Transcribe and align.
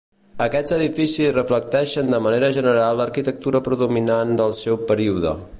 Aquests 0.43 0.73
edificis 0.77 1.35
reflecteixen 1.35 2.09
de 2.15 2.21
manera 2.29 2.51
general 2.57 2.99
l'arquitectura 3.03 3.65
predominant 3.71 4.37
del 4.41 4.61
seu 4.65 4.85
període. 4.95 5.41